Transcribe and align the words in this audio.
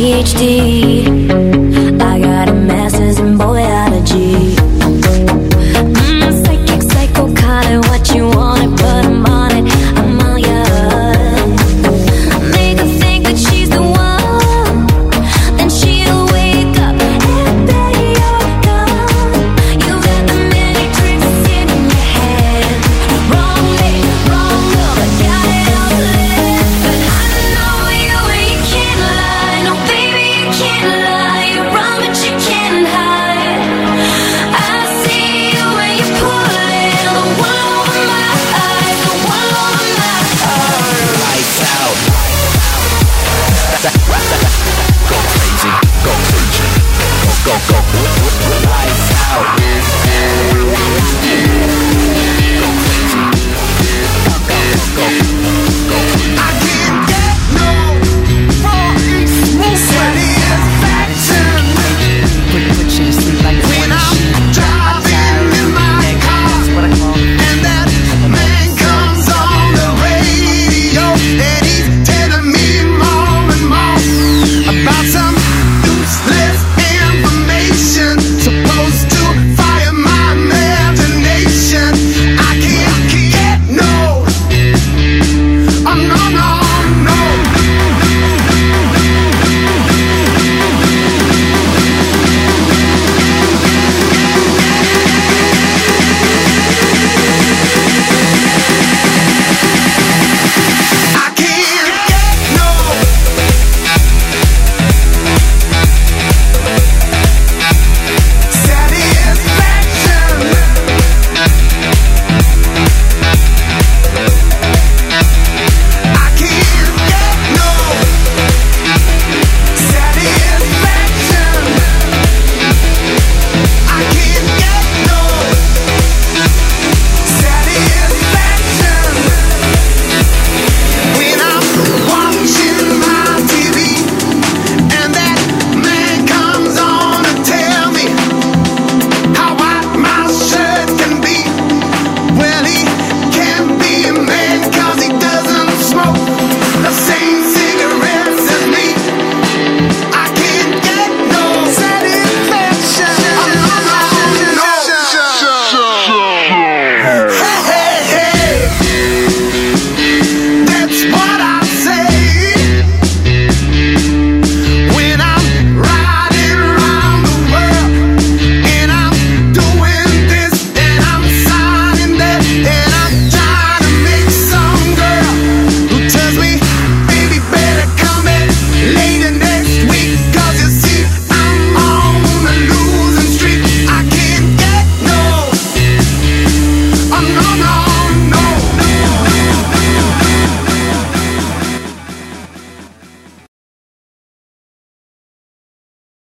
PhD 0.00 0.99